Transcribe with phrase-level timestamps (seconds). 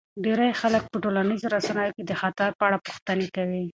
[0.23, 3.63] ډیری خلک په ټولنیزو رسنیو کې د خطر په اړه پوښتنې کوي.